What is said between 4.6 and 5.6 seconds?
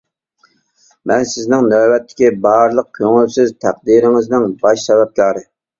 باش سەۋەبكارى.